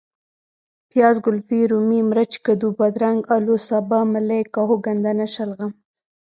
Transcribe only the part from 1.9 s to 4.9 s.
،مرچ ،کدو ،بادرنګ ،الو ،سابه ،ملۍ ،کاهو